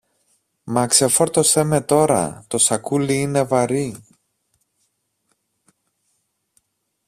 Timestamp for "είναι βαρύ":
3.21-4.05